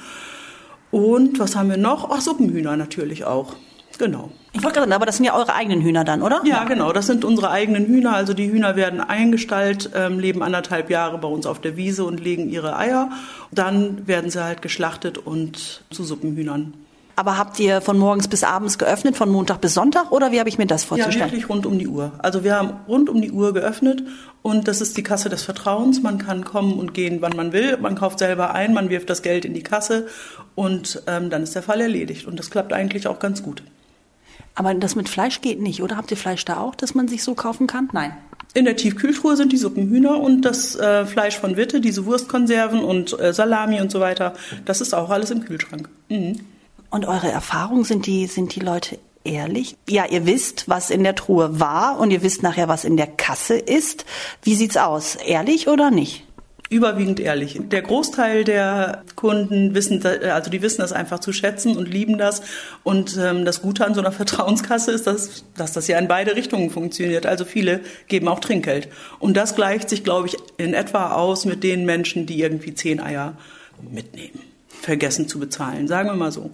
Und 0.89 1.39
was 1.39 1.55
haben 1.55 1.69
wir 1.69 1.77
noch? 1.77 2.09
Ach, 2.11 2.19
Suppenhühner 2.19 2.75
natürlich 2.75 3.23
auch. 3.23 3.55
Genau. 4.01 4.31
Ich 4.51 4.63
wollte 4.63 4.79
gerade 4.79 4.95
aber 4.95 5.05
das 5.05 5.17
sind 5.17 5.25
ja 5.25 5.35
eure 5.35 5.53
eigenen 5.53 5.81
Hühner 5.81 6.03
dann, 6.03 6.23
oder? 6.23 6.41
Ja, 6.43 6.63
genau. 6.63 6.91
Das 6.91 7.05
sind 7.05 7.23
unsere 7.23 7.51
eigenen 7.51 7.85
Hühner. 7.85 8.15
Also 8.15 8.33
die 8.33 8.51
Hühner 8.51 8.75
werden 8.75 8.99
eingestallt, 8.99 9.91
ähm, 9.93 10.17
leben 10.17 10.41
anderthalb 10.41 10.89
Jahre 10.89 11.19
bei 11.19 11.27
uns 11.27 11.45
auf 11.45 11.61
der 11.61 11.77
Wiese 11.77 12.03
und 12.03 12.19
legen 12.19 12.49
ihre 12.49 12.75
Eier. 12.75 13.11
Dann 13.51 14.07
werden 14.07 14.31
sie 14.31 14.43
halt 14.43 14.63
geschlachtet 14.63 15.19
und 15.19 15.83
zu 15.91 16.03
Suppenhühnern 16.03 16.73
aber 17.21 17.37
habt 17.37 17.59
ihr 17.59 17.81
von 17.81 17.99
morgens 17.99 18.27
bis 18.27 18.43
abends 18.43 18.79
geöffnet, 18.79 19.15
von 19.15 19.29
Montag 19.29 19.61
bis 19.61 19.75
Sonntag 19.75 20.11
oder 20.11 20.31
wie 20.31 20.39
habe 20.39 20.49
ich 20.49 20.57
mir 20.57 20.65
das 20.65 20.83
vorzustellen? 20.83 21.19
Ja, 21.19 21.25
wirklich 21.25 21.49
rund 21.49 21.67
um 21.67 21.77
die 21.77 21.87
Uhr. 21.87 22.13
Also 22.17 22.43
wir 22.43 22.55
haben 22.55 22.71
rund 22.87 23.09
um 23.09 23.21
die 23.21 23.31
Uhr 23.31 23.53
geöffnet 23.53 24.01
und 24.41 24.67
das 24.67 24.81
ist 24.81 24.97
die 24.97 25.03
Kasse 25.03 25.29
des 25.29 25.43
Vertrauens. 25.43 26.01
Man 26.01 26.17
kann 26.17 26.43
kommen 26.43 26.79
und 26.79 26.95
gehen, 26.95 27.21
wann 27.21 27.35
man 27.35 27.53
will. 27.53 27.77
Man 27.77 27.93
kauft 27.93 28.17
selber 28.17 28.55
ein, 28.55 28.73
man 28.73 28.89
wirft 28.89 29.07
das 29.09 29.21
Geld 29.21 29.45
in 29.45 29.53
die 29.53 29.61
Kasse 29.61 30.07
und 30.55 31.03
ähm, 31.05 31.29
dann 31.29 31.43
ist 31.43 31.53
der 31.53 31.61
Fall 31.61 31.81
erledigt. 31.81 32.25
Und 32.25 32.39
das 32.39 32.49
klappt 32.49 32.73
eigentlich 32.73 33.05
auch 33.05 33.19
ganz 33.19 33.43
gut. 33.43 33.61
Aber 34.55 34.73
das 34.73 34.95
mit 34.95 35.09
Fleisch 35.09 35.41
geht 35.41 35.61
nicht, 35.61 35.81
oder? 35.81 35.97
Habt 35.97 36.11
ihr 36.11 36.17
Fleisch 36.17 36.45
da 36.45 36.59
auch, 36.59 36.75
dass 36.75 36.93
man 36.93 37.07
sich 37.07 37.23
so 37.23 37.35
kaufen 37.35 37.67
kann? 37.67 37.89
Nein. 37.93 38.15
In 38.53 38.65
der 38.65 38.75
Tiefkühltruhe 38.75 39.37
sind 39.37 39.53
die 39.53 39.57
Suppenhühner 39.57 40.19
und 40.19 40.41
das 40.41 40.75
äh, 40.75 41.05
Fleisch 41.05 41.37
von 41.37 41.55
Witte, 41.55 41.79
diese 41.79 42.05
Wurstkonserven 42.05 42.83
und 42.83 43.17
äh, 43.17 43.33
Salami 43.33 43.79
und 43.79 43.91
so 43.91 44.01
weiter. 44.01 44.33
Das 44.65 44.81
ist 44.81 44.93
auch 44.93 45.09
alles 45.09 45.31
im 45.31 45.45
Kühlschrank. 45.45 45.89
Mhm. 46.09 46.41
Und 46.89 47.05
eure 47.05 47.31
Erfahrungen 47.31 47.85
sind 47.85 48.05
die, 48.05 48.27
sind 48.27 48.53
die 48.53 48.59
Leute 48.59 48.99
ehrlich? 49.23 49.77
Ja, 49.87 50.05
ihr 50.05 50.25
wisst, 50.25 50.67
was 50.67 50.89
in 50.89 51.03
der 51.03 51.15
Truhe 51.15 51.59
war 51.59 51.99
und 51.99 52.11
ihr 52.11 52.23
wisst 52.23 52.43
nachher, 52.43 52.67
was 52.67 52.83
in 52.83 52.97
der 52.97 53.07
Kasse 53.07 53.55
ist. 53.55 54.05
Wie 54.43 54.55
sieht's 54.55 54.77
aus? 54.77 55.15
Ehrlich 55.15 55.69
oder 55.69 55.91
nicht? 55.91 56.25
Überwiegend 56.71 57.19
ehrlich. 57.19 57.59
Der 57.61 57.81
Großteil 57.81 58.45
der 58.45 59.03
Kunden 59.17 59.75
wissen, 59.75 60.01
also 60.05 60.49
die 60.49 60.61
wissen 60.61 60.79
das 60.79 60.93
einfach 60.93 61.19
zu 61.19 61.33
schätzen 61.33 61.75
und 61.75 61.89
lieben 61.89 62.17
das. 62.17 62.41
Und 62.83 63.17
ähm, 63.17 63.43
das 63.43 63.61
Gute 63.61 63.85
an 63.85 63.93
so 63.93 63.99
einer 63.99 64.11
Vertrauenskasse 64.13 64.93
ist, 64.93 65.05
dass, 65.05 65.43
dass 65.57 65.73
das 65.73 65.89
ja 65.89 65.99
in 65.99 66.07
beide 66.07 66.33
Richtungen 66.33 66.69
funktioniert. 66.69 67.25
Also 67.25 67.43
viele 67.43 67.81
geben 68.07 68.29
auch 68.29 68.39
Trinkgeld. 68.39 68.87
Und 69.19 69.35
das 69.35 69.53
gleicht 69.55 69.89
sich, 69.89 70.05
glaube 70.05 70.27
ich, 70.29 70.37
in 70.55 70.73
etwa 70.73 71.11
aus 71.11 71.43
mit 71.43 71.61
den 71.61 71.83
Menschen, 71.85 72.25
die 72.25 72.39
irgendwie 72.39 72.73
zehn 72.73 73.01
Eier 73.01 73.33
mitnehmen 73.81 74.39
vergessen 74.81 75.27
zu 75.27 75.39
bezahlen, 75.39 75.87
sagen 75.87 76.09
wir 76.09 76.15
mal 76.15 76.31
so. 76.31 76.51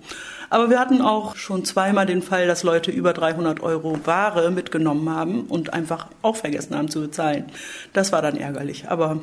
Aber 0.50 0.70
wir 0.70 0.80
hatten 0.80 1.02
auch 1.02 1.36
schon 1.36 1.64
zweimal 1.64 2.08
den 2.08 2.22
Fall, 2.22 2.48
dass 2.48 2.64
Leute 2.64 2.90
über 2.92 3.14
300 3.14 3.62
Euro 3.62 4.00
Ware 4.06 4.50
mitgenommen 4.50 5.10
haben 5.10 5.44
und 5.44 5.74
einfach 5.74 6.08
auch 6.24 6.36
vergessen 6.36 6.76
haben 6.76 6.90
zu 6.90 7.02
bezahlen. 7.02 7.46
Das 7.94 8.12
war 8.12 8.22
dann 8.22 8.36
ärgerlich, 8.36 8.90
aber 8.90 9.22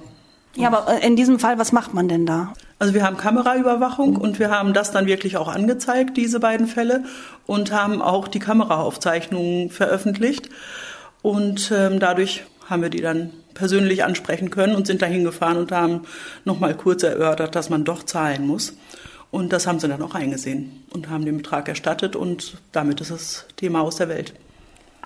ja, 0.57 0.69
aber 0.69 0.93
äh, 0.93 1.07
in 1.07 1.17
diesem 1.17 1.39
Fall, 1.39 1.59
was 1.59 1.73
macht 1.73 1.95
man 1.95 2.09
denn 2.09 2.27
da? 2.27 2.53
Also 2.79 2.95
wir 2.95 3.05
haben 3.05 3.17
Kameraüberwachung 3.17 4.17
und 4.17 4.39
wir 4.39 4.51
haben 4.51 4.73
das 4.75 4.91
dann 4.91 5.07
wirklich 5.07 5.37
auch 5.37 5.49
angezeigt, 5.49 6.17
diese 6.17 6.41
beiden 6.41 6.67
Fälle, 6.67 7.05
und 7.47 7.73
haben 7.73 8.03
auch 8.03 8.29
die 8.29 8.39
Kameraaufzeichnungen 8.39 9.71
veröffentlicht. 9.71 10.51
Und 11.23 11.73
ähm, 11.75 12.01
dadurch 12.01 12.45
haben 12.69 12.83
wir 12.83 12.91
die 12.91 13.01
dann 13.01 13.31
persönlich 13.55 14.05
ansprechen 14.05 14.51
können 14.51 14.75
und 14.75 14.87
sind 14.87 15.03
dahin 15.03 15.25
gefahren 15.25 15.57
und 15.57 15.73
haben 15.73 16.03
nochmal 16.45 16.75
kurz 16.75 17.03
erörtert, 17.03 17.55
dass 17.55 17.71
man 17.71 17.85
doch 17.85 18.03
zahlen 18.03 18.47
muss. 18.47 18.75
Und 19.31 19.53
das 19.53 19.67
haben 19.67 19.81
sie 19.81 19.89
dann 19.89 20.03
auch 20.03 20.15
eingesehen 20.15 20.85
und 20.91 21.09
haben 21.09 21.25
den 21.25 21.39
Betrag 21.39 21.69
erstattet 21.69 22.15
und 22.15 22.59
damit 22.73 23.01
ist 23.01 23.11
das 23.11 23.47
Thema 23.57 23.81
aus 23.81 23.97
der 23.97 24.09
Welt. 24.09 24.35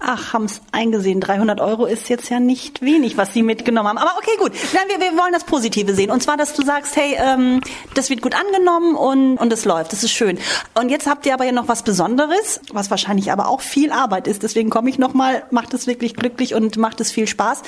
Ach, 0.00 0.32
haben 0.32 0.44
es 0.44 0.60
eingesehen. 0.72 1.20
300 1.20 1.60
Euro 1.60 1.86
ist 1.86 2.08
jetzt 2.08 2.28
ja 2.30 2.40
nicht 2.40 2.82
wenig, 2.82 3.16
was 3.16 3.32
Sie 3.32 3.42
mitgenommen 3.42 3.88
haben. 3.88 3.98
Aber 3.98 4.16
okay, 4.16 4.36
gut. 4.38 4.52
Nein, 4.72 4.84
wir, 4.88 5.00
wir 5.00 5.18
wollen 5.18 5.32
das 5.32 5.44
Positive 5.44 5.94
sehen. 5.94 6.10
Und 6.10 6.22
zwar, 6.22 6.36
dass 6.36 6.54
du 6.54 6.62
sagst, 6.62 6.96
hey, 6.96 7.16
ähm, 7.18 7.60
das 7.94 8.10
wird 8.10 8.22
gut 8.22 8.34
angenommen 8.34 8.94
und, 8.94 9.38
und 9.38 9.52
es 9.52 9.64
läuft. 9.64 9.92
Das 9.92 10.04
ist 10.04 10.12
schön. 10.12 10.38
Und 10.74 10.90
jetzt 10.90 11.06
habt 11.06 11.26
ihr 11.26 11.34
aber 11.34 11.44
ja 11.44 11.52
noch 11.52 11.68
was 11.68 11.82
Besonderes, 11.82 12.60
was 12.72 12.90
wahrscheinlich 12.90 13.32
aber 13.32 13.48
auch 13.48 13.60
viel 13.60 13.90
Arbeit 13.92 14.28
ist. 14.28 14.42
Deswegen 14.42 14.70
komme 14.70 14.88
ich 14.90 14.98
nochmal, 14.98 15.42
macht 15.50 15.74
es 15.74 15.86
wirklich 15.86 16.14
glücklich 16.14 16.54
und 16.54 16.76
macht 16.76 17.00
es 17.00 17.10
viel 17.10 17.26
Spaß 17.26 17.62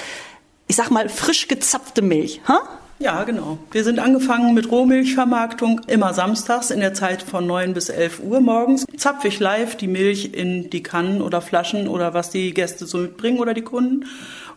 ich 0.70 0.76
sag 0.76 0.88
mal, 0.90 1.08
frisch 1.08 1.48
gezapfte 1.48 2.00
Milch. 2.00 2.40
Ha? 2.46 2.60
Ja, 3.02 3.24
genau. 3.24 3.56
Wir 3.70 3.82
sind 3.82 3.98
angefangen 3.98 4.52
mit 4.52 4.70
Rohmilchvermarktung 4.70 5.80
immer 5.86 6.12
samstags 6.12 6.70
in 6.70 6.80
der 6.80 6.92
Zeit 6.92 7.22
von 7.22 7.46
9 7.46 7.72
bis 7.72 7.88
11 7.88 8.20
Uhr 8.20 8.40
morgens. 8.40 8.84
Zapfe 8.98 9.28
ich 9.28 9.40
live 9.40 9.74
die 9.76 9.86
Milch 9.86 10.34
in 10.34 10.68
die 10.68 10.82
Kannen 10.82 11.22
oder 11.22 11.40
Flaschen 11.40 11.88
oder 11.88 12.12
was 12.12 12.28
die 12.28 12.52
Gäste 12.52 12.84
so 12.84 12.98
mitbringen 12.98 13.38
oder 13.38 13.54
die 13.54 13.62
Kunden. 13.62 14.04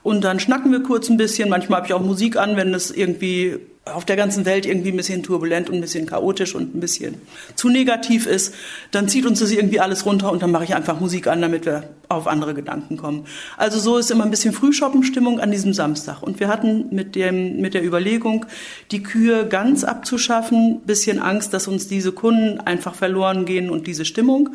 Und 0.03 0.25
dann 0.25 0.41
schnacken 0.41 0.73
wir 0.73 0.83
kurz 0.83 1.09
ein 1.09 1.15
bisschen. 1.15 1.47
Manchmal 1.47 1.77
habe 1.77 1.88
ich 1.88 1.93
auch 1.93 2.01
Musik 2.01 2.35
an, 2.35 2.57
wenn 2.57 2.73
es 2.73 2.91
irgendwie 2.91 3.59
auf 3.85 4.05
der 4.05 4.15
ganzen 4.15 4.45
Welt 4.45 4.65
irgendwie 4.65 4.91
ein 4.91 4.97
bisschen 4.97 5.23
turbulent 5.23 5.69
und 5.69 5.75
ein 5.75 5.81
bisschen 5.81 6.05
chaotisch 6.05 6.55
und 6.55 6.73
ein 6.73 6.79
bisschen 6.79 7.21
zu 7.55 7.67
negativ 7.67 8.27
ist, 8.27 8.55
dann 8.91 9.09
zieht 9.09 9.25
uns 9.25 9.41
das 9.41 9.51
irgendwie 9.51 9.81
alles 9.81 10.05
runter 10.05 10.31
und 10.31 10.41
dann 10.41 10.51
mache 10.51 10.63
ich 10.63 10.73
einfach 10.73 11.01
Musik 11.01 11.27
an, 11.27 11.41
damit 11.41 11.65
wir 11.65 11.89
auf 12.07 12.27
andere 12.27 12.53
Gedanken 12.53 12.95
kommen. 12.95 13.25
Also 13.57 13.79
so 13.79 13.97
ist 13.97 14.09
immer 14.09 14.23
ein 14.23 14.31
bisschen 14.31 14.53
Frühschoppenstimmung 14.53 15.41
an 15.41 15.51
diesem 15.51 15.73
Samstag. 15.73 16.23
Und 16.23 16.39
wir 16.39 16.47
hatten 16.47 16.87
mit, 16.91 17.15
dem, 17.15 17.59
mit 17.59 17.73
der 17.73 17.83
Überlegung, 17.83 18.45
die 18.91 19.03
Kühe 19.03 19.47
ganz 19.47 19.83
abzuschaffen, 19.83 20.81
bisschen 20.85 21.19
Angst, 21.19 21.53
dass 21.53 21.67
uns 21.67 21.87
diese 21.87 22.13
Kunden 22.13 22.61
einfach 22.61 22.95
verloren 22.95 23.43
gehen 23.45 23.69
und 23.69 23.85
diese 23.85 24.05
Stimmung. 24.05 24.49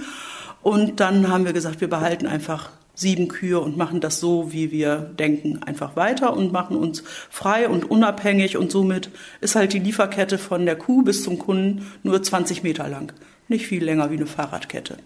Und 0.62 1.00
dann 1.00 1.28
haben 1.28 1.44
wir 1.44 1.52
gesagt, 1.52 1.82
wir 1.82 1.88
behalten 1.88 2.26
einfach 2.26 2.70
sieben 2.98 3.28
Kühe 3.28 3.60
und 3.60 3.76
machen 3.76 4.00
das 4.00 4.18
so, 4.18 4.52
wie 4.52 4.72
wir 4.72 4.96
denken, 4.96 5.62
einfach 5.62 5.94
weiter 5.94 6.36
und 6.36 6.52
machen 6.52 6.76
uns 6.76 7.04
frei 7.30 7.68
und 7.68 7.88
unabhängig 7.88 8.56
und 8.56 8.72
somit 8.72 9.10
ist 9.40 9.54
halt 9.54 9.72
die 9.72 9.78
Lieferkette 9.78 10.36
von 10.36 10.66
der 10.66 10.76
Kuh 10.76 11.02
bis 11.02 11.22
zum 11.22 11.38
Kunden 11.38 11.86
nur 12.02 12.20
20 12.20 12.64
Meter 12.64 12.88
lang. 12.88 13.12
Nicht 13.46 13.68
viel 13.68 13.84
länger 13.84 14.10
wie 14.10 14.16
eine 14.16 14.26
Fahrradkette. 14.26 14.96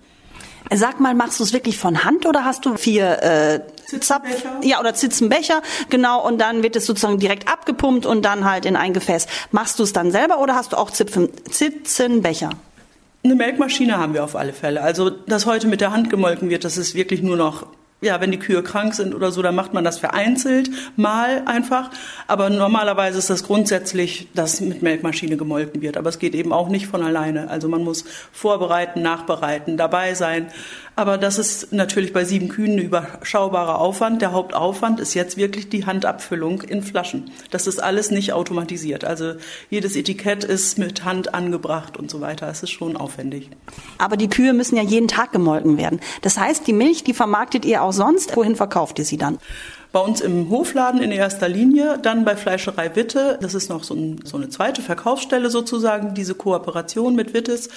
Sag 0.73 1.01
mal, 1.01 1.15
machst 1.15 1.39
du 1.39 1.45
es 1.45 1.53
wirklich 1.53 1.77
von 1.77 2.05
Hand 2.05 2.25
oder 2.25 2.47
hast 2.47 2.65
du 2.65 2.77
vier 2.77 3.23
äh, 3.23 3.61
Zapf, 4.01 4.27
ja 4.63 4.81
oder 4.81 4.95
Zitzenbecher, 4.95 5.61
genau, 5.91 6.27
und 6.27 6.41
dann 6.41 6.63
wird 6.63 6.77
es 6.77 6.87
sozusagen 6.87 7.19
direkt 7.19 7.47
abgepumpt 7.47 8.07
und 8.07 8.25
dann 8.25 8.47
halt 8.47 8.65
in 8.65 8.77
ein 8.77 8.95
Gefäß. 8.95 9.27
Machst 9.51 9.79
du 9.79 9.83
es 9.83 9.93
dann 9.93 10.11
selber 10.13 10.41
oder 10.41 10.55
hast 10.55 10.73
du 10.73 10.79
auch 10.79 10.91
Zipfen, 10.91 11.29
Zitzenbecher? 11.51 12.51
Eine 13.23 13.35
Melkmaschine 13.35 13.99
haben 13.99 14.15
wir 14.15 14.25
auf 14.25 14.35
alle 14.35 14.55
Fälle. 14.55 14.81
Also, 14.81 15.11
dass 15.11 15.45
heute 15.45 15.67
mit 15.67 15.81
der 15.83 15.93
Hand 15.93 16.09
gemolken 16.09 16.49
wird, 16.49 16.65
das 16.65 16.79
ist 16.79 16.95
wirklich 16.95 17.23
nur 17.23 17.37
noch 17.37 17.67
ja, 18.03 18.21
wenn 18.21 18.33
die 18.33 18.39
Kühe 18.39 18.63
krank 18.63 18.95
sind 18.95 19.15
oder 19.15 19.31
so, 19.31 19.41
dann 19.43 19.55
macht 19.55 19.73
man 19.73 19.85
das 19.85 19.99
vereinzelt 19.99 20.71
mal 20.97 21.43
einfach. 21.47 21.91
Aber 22.27 22.51
normalerweise 22.51 23.19
ist 23.19 23.31
das 23.31 23.45
grundsätzlich, 23.45 24.29
dass 24.35 24.61
mit 24.61 24.83
Melkmaschine 24.83 25.37
gemolken 25.37 25.81
wird. 25.81 25.97
Aber 25.97 26.09
es 26.09 26.19
geht 26.19 26.35
eben 26.35 26.53
auch 26.53 26.69
nicht 26.69 26.89
von 26.89 27.03
alleine. 27.03 27.49
Also 27.49 27.69
man 27.69 27.85
muss 27.85 28.05
vorbereiten, 28.33 29.03
nachbereiten, 29.03 29.77
dabei 29.77 30.15
sein. 30.15 30.49
Aber 30.95 31.17
das 31.17 31.39
ist 31.39 31.73
natürlich 31.73 32.13
bei 32.13 32.25
sieben 32.25 32.49
Kühen 32.49 32.73
ein 32.73 32.79
überschaubarer 32.79 33.79
Aufwand. 33.79 34.21
Der 34.21 34.33
Hauptaufwand 34.33 35.01
ist 35.01 35.15
jetzt 35.15 35.37
wirklich 35.37 35.69
die 35.71 35.87
Handabfüllung 35.87 36.61
in 36.63 36.83
Flaschen. 36.83 37.31
Das 37.51 37.67
ist 37.67 37.83
alles 37.83 38.11
nicht 38.11 38.33
automatisiert. 38.33 39.05
Also 39.05 39.35
jedes 39.71 39.97
Etikett 39.97 40.45
ist 40.45 40.79
mit 40.79 41.05
Hand 41.05 41.33
angebracht 41.35 41.97
und 41.97 42.11
so 42.11 42.21
weiter. 42.21 42.49
Es 42.49 42.63
ist 42.63 42.71
schon 42.71 42.97
aufwendig. 42.97 43.49
Aber 43.97 44.19
die 44.19 44.29
Kühe 44.29 44.53
müssen 44.53 44.77
ja 44.77 44.83
jeden 44.83 45.09
Tag 45.09 45.33
gemolken 45.33 45.79
werden. 45.79 46.01
Das 46.21 46.39
heißt, 46.39 46.67
die 46.67 46.75
Milch, 46.75 47.05
die 47.05 47.15
vermarktet 47.15 47.65
ihr 47.65 47.83
auch 47.83 47.93
sonst. 47.93 48.37
Wohin 48.37 48.57
verkauft 48.57 48.99
ihr 48.99 49.07
sie 49.07 49.17
dann? 49.17 49.39
Bei 49.93 50.01
uns 50.01 50.23
im 50.23 50.49
Hofladen 50.49 51.03
in 51.03 51.13
erster 51.13 51.51
Linie, 51.51 51.99
dann 52.01 52.25
bei 52.25 52.35
Fleischerei 52.35 52.97
Witte. 52.97 53.39
Das 53.43 53.53
ist 53.53 53.69
noch 53.69 53.85
so, 53.85 53.95
ein, 53.95 54.21
so 54.25 54.39
eine 54.39 54.49
zweite 54.49 54.81
Verkaufsstelle 54.81 55.51
sozusagen, 55.51 56.15
diese 56.15 56.35
Kooperation 56.35 57.15
mit 57.15 57.35
Wittes 57.35 57.69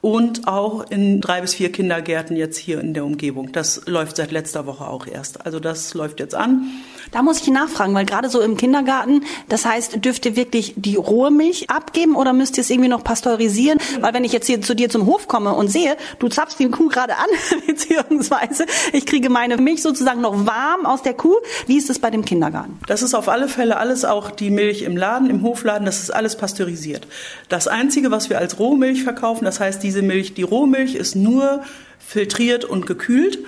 und 0.00 0.46
auch 0.46 0.88
in 0.90 1.20
drei 1.20 1.40
bis 1.40 1.54
vier 1.54 1.72
Kindergärten 1.72 2.36
jetzt 2.36 2.58
hier 2.58 2.80
in 2.80 2.94
der 2.94 3.04
Umgebung. 3.04 3.50
Das 3.50 3.82
läuft 3.86 4.16
seit 4.16 4.30
letzter 4.30 4.66
Woche 4.66 4.86
auch 4.86 5.06
erst. 5.06 5.44
Also 5.44 5.58
das 5.58 5.94
läuft 5.94 6.20
jetzt 6.20 6.34
an. 6.34 6.70
Da 7.10 7.22
muss 7.22 7.40
ich 7.40 7.48
nachfragen, 7.48 7.94
weil 7.94 8.04
gerade 8.04 8.28
so 8.28 8.40
im 8.40 8.56
Kindergarten, 8.56 9.24
das 9.48 9.64
heißt, 9.64 10.04
dürft 10.04 10.26
ihr 10.26 10.36
wirklich 10.36 10.74
die 10.76 10.96
rohe 10.96 11.30
Milch 11.30 11.70
abgeben 11.70 12.14
oder 12.14 12.32
müsst 12.32 12.56
ihr 12.56 12.62
es 12.62 12.70
irgendwie 12.70 12.88
noch 12.88 13.04
pasteurisieren? 13.04 13.78
Weil 14.00 14.12
wenn 14.14 14.24
ich 14.24 14.32
jetzt 14.32 14.46
hier 14.46 14.60
zu 14.60 14.74
dir 14.74 14.88
zum 14.90 15.06
Hof 15.06 15.28
komme 15.28 15.54
und 15.54 15.68
sehe, 15.68 15.96
du 16.18 16.28
zapfst 16.28 16.56
die 16.58 16.68
Kuh 16.68 16.88
gerade 16.88 17.16
an, 17.16 17.26
beziehungsweise 17.66 18.66
ich 18.92 19.06
kriege 19.06 19.30
meine 19.30 19.56
Milch 19.56 19.82
sozusagen 19.82 20.20
noch 20.20 20.46
warm 20.46 20.84
aus 20.84 21.02
der 21.02 21.14
Kuh. 21.14 21.36
Wie 21.66 21.78
ist 21.78 21.90
es 21.90 21.98
bei 21.98 22.10
dem 22.10 22.24
Kindergarten? 22.24 22.78
Das 22.86 23.02
ist 23.02 23.14
auf 23.14 23.28
alle 23.28 23.48
Fälle 23.48 23.76
alles 23.78 24.04
auch 24.04 24.30
die 24.30 24.50
Milch 24.50 24.82
im 24.82 24.96
Laden, 24.96 25.30
im 25.30 25.42
Hofladen, 25.42 25.86
das 25.86 26.00
ist 26.00 26.10
alles 26.10 26.36
pasteurisiert. 26.36 27.06
Das 27.48 27.68
Einzige, 27.68 28.10
was 28.10 28.30
wir 28.30 28.38
als 28.38 28.58
Rohmilch 28.58 29.02
verkaufen, 29.02 29.44
das 29.44 29.60
heißt, 29.60 29.82
diese 29.82 30.02
Milch, 30.02 30.34
die 30.34 30.42
Rohmilch 30.42 30.94
ist 30.94 31.16
nur 31.16 31.62
filtriert 31.98 32.64
und 32.64 32.86
gekühlt. 32.86 33.38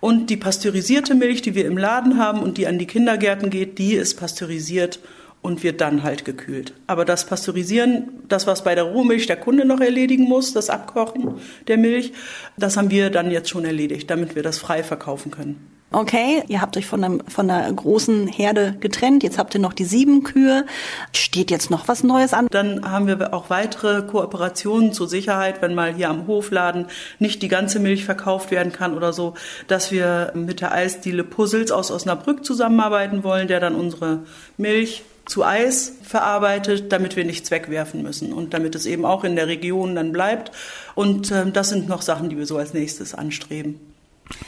Und 0.00 0.28
die 0.28 0.36
pasteurisierte 0.36 1.14
Milch, 1.14 1.40
die 1.40 1.54
wir 1.54 1.64
im 1.64 1.78
Laden 1.78 2.18
haben 2.18 2.42
und 2.42 2.58
die 2.58 2.66
an 2.66 2.78
die 2.78 2.86
Kindergärten 2.86 3.48
geht, 3.48 3.78
die 3.78 3.94
ist 3.94 4.16
pasteurisiert 4.16 5.00
und 5.40 5.62
wird 5.62 5.80
dann 5.80 6.02
halt 6.02 6.26
gekühlt. 6.26 6.74
Aber 6.86 7.06
das 7.06 7.26
Pasteurisieren, 7.26 8.10
das, 8.28 8.46
was 8.46 8.64
bei 8.64 8.74
der 8.74 8.84
Rohmilch 8.84 9.26
der 9.26 9.36
Kunde 9.36 9.64
noch 9.64 9.80
erledigen 9.80 10.24
muss, 10.24 10.52
das 10.52 10.68
Abkochen 10.68 11.36
der 11.68 11.78
Milch, 11.78 12.12
das 12.58 12.76
haben 12.76 12.90
wir 12.90 13.08
dann 13.08 13.30
jetzt 13.30 13.48
schon 13.48 13.64
erledigt, 13.64 14.10
damit 14.10 14.34
wir 14.34 14.42
das 14.42 14.58
frei 14.58 14.82
verkaufen 14.82 15.30
können 15.30 15.70
okay, 15.94 16.42
ihr 16.48 16.60
habt 16.60 16.76
euch 16.76 16.86
von, 16.86 17.02
einem, 17.02 17.22
von 17.28 17.50
einer 17.50 17.72
großen 17.72 18.26
Herde 18.26 18.76
getrennt, 18.80 19.22
jetzt 19.22 19.38
habt 19.38 19.54
ihr 19.54 19.60
noch 19.60 19.72
die 19.72 19.84
sieben 19.84 20.22
Kühe, 20.22 20.66
steht 21.12 21.50
jetzt 21.50 21.70
noch 21.70 21.88
was 21.88 22.02
Neues 22.02 22.32
an? 22.32 22.48
Dann 22.50 22.90
haben 22.90 23.06
wir 23.06 23.32
auch 23.32 23.50
weitere 23.50 24.02
Kooperationen 24.02 24.92
zur 24.92 25.08
Sicherheit, 25.08 25.62
wenn 25.62 25.74
mal 25.74 25.94
hier 25.94 26.10
am 26.10 26.26
Hofladen 26.26 26.86
nicht 27.18 27.42
die 27.42 27.48
ganze 27.48 27.78
Milch 27.78 28.04
verkauft 28.04 28.50
werden 28.50 28.72
kann 28.72 28.94
oder 28.94 29.12
so, 29.12 29.34
dass 29.68 29.90
wir 29.90 30.32
mit 30.34 30.60
der 30.60 30.72
Eisdiele 30.72 31.24
Puzzles 31.24 31.70
aus 31.70 31.90
Osnabrück 31.90 32.44
zusammenarbeiten 32.44 33.24
wollen, 33.24 33.48
der 33.48 33.60
dann 33.60 33.74
unsere 33.74 34.20
Milch 34.56 35.02
zu 35.26 35.44
Eis 35.44 35.92
verarbeitet, 36.02 36.92
damit 36.92 37.16
wir 37.16 37.24
nichts 37.24 37.50
wegwerfen 37.50 38.02
müssen 38.02 38.32
und 38.32 38.52
damit 38.52 38.74
es 38.74 38.84
eben 38.84 39.06
auch 39.06 39.24
in 39.24 39.36
der 39.36 39.46
Region 39.46 39.94
dann 39.94 40.12
bleibt. 40.12 40.52
Und 40.94 41.30
äh, 41.30 41.50
das 41.50 41.70
sind 41.70 41.88
noch 41.88 42.02
Sachen, 42.02 42.28
die 42.28 42.36
wir 42.36 42.46
so 42.46 42.58
als 42.58 42.74
nächstes 42.74 43.14
anstreben. 43.14 43.93